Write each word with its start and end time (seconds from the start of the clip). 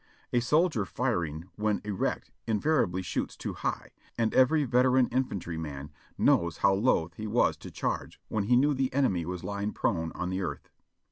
A 0.33 0.39
soldier 0.39 0.83
firing, 0.83 1.45
when 1.57 1.79
erect, 1.85 2.31
invariably 2.47 3.03
shoots 3.03 3.37
too 3.37 3.53
high, 3.53 3.91
and 4.17 4.33
every 4.33 4.63
veteran 4.63 5.07
infantryman 5.09 5.91
knows 6.17 6.57
how 6.57 6.73
loath 6.73 7.13
he 7.17 7.27
was 7.27 7.55
to 7.57 7.69
charge 7.69 8.19
when 8.27 8.45
he 8.45 8.55
knew 8.57 8.73
the 8.73 8.91
enemy 8.95 9.27
was 9.27 9.43
lying 9.43 9.73
prone 9.73 10.11
on 10.13 10.31
the 10.31 10.41
earth. 10.41 10.71